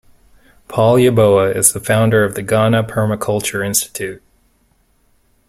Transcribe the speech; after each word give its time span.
Paul 0.67 0.95
Yeboah 0.95 1.55
is 1.55 1.73
the 1.73 1.79
founder 1.79 2.23
of 2.23 2.33
the 2.33 2.41
Ghana 2.41 2.85
Permaculture 2.85 3.63
Institute. 3.63 4.23